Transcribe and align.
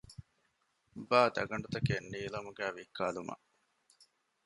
ބާ 1.09 1.19
ދަގަނޑުތަކެއް 1.35 2.09
ނީލަމުގައި 2.11 2.73
ވިއްކާލުމަށް 2.77 3.43